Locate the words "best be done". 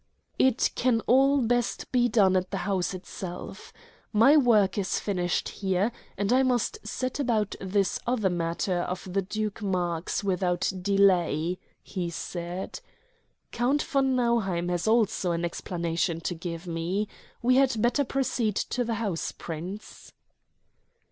1.43-2.35